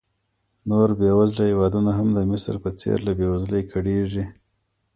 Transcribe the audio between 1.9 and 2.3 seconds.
هم د